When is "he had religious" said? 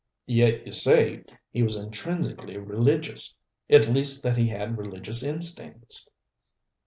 4.35-5.21